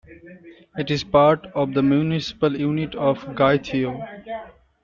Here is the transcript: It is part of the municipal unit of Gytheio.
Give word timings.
It 0.79 0.89
is 0.89 1.03
part 1.03 1.45
of 1.53 1.75
the 1.75 1.83
municipal 1.83 2.59
unit 2.59 2.95
of 2.95 3.19
Gytheio. 3.35 4.03